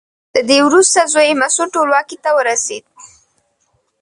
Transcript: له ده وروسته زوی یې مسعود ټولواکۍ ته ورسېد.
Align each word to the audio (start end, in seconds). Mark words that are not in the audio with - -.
له 0.33 0.41
ده 0.49 0.57
وروسته 0.67 1.09
زوی 1.13 1.25
یې 1.29 1.39
مسعود 1.41 1.67
ټولواکۍ 1.75 2.17
ته 2.25 2.29
ورسېد. 2.37 2.85